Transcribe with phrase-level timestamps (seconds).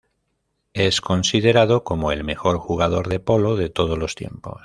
[0.73, 4.59] Es considerado como el mejor jugador de polo de todos los tiempos.